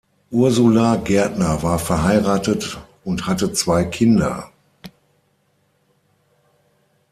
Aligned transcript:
Ursula 0.31 0.95
Gärtner 0.95 1.61
war 1.61 1.77
verheiratet 1.77 2.79
und 3.03 3.27
hat 3.27 3.55
zwei 3.55 3.83
Kinder. 3.83 4.49